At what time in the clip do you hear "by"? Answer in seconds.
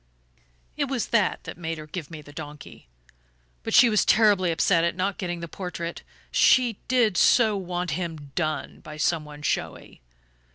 8.79-8.97